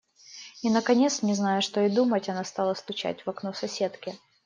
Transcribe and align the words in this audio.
И, 0.63 0.71
наконец, 0.71 1.21
не 1.21 1.35
зная, 1.35 1.61
что 1.61 1.79
и 1.81 1.87
думать, 1.87 2.27
она 2.27 2.43
стала 2.43 2.73
стучать 2.73 3.23
в 3.23 3.29
окно 3.29 3.53
соседке. 3.53 4.17